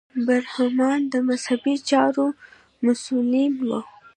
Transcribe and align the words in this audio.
برهمنان 0.25 0.99
د 1.13 1.15
مذهبي 1.27 1.75
چارو 1.89 2.27
مسوولین 2.85 3.53
وو. 3.67 3.79